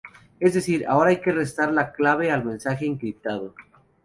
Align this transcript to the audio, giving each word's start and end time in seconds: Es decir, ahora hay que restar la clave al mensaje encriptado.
Es 0.39 0.55
decir, 0.55 0.83
ahora 0.87 1.11
hay 1.11 1.21
que 1.21 1.31
restar 1.31 1.71
la 1.71 1.91
clave 1.93 2.31
al 2.31 2.43
mensaje 2.43 2.87
encriptado. 2.87 3.53